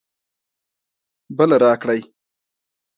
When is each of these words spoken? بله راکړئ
بله 1.37 1.55
راکړئ 1.63 2.01